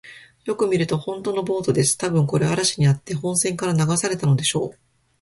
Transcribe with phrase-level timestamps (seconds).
[0.45, 1.95] よく見ると、ほんとのボートです。
[1.95, 4.79] たぶん、これは嵐にあって本船から流されたのでしょう。